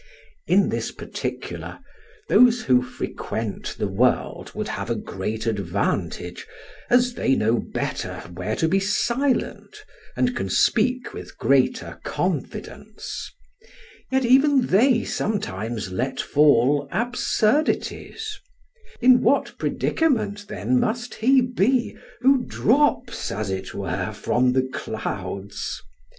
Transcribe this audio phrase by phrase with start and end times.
[0.47, 1.77] In this particular,
[2.27, 6.47] those who frequent the world would have a great advantage,
[6.89, 9.85] as they know better where to be silent,
[10.17, 13.29] and can speak with greater confidence;
[14.11, 18.39] yet even they sometimes let fall absurdities;
[19.01, 25.79] in what predicament then must he be who drops as it were from the clouds?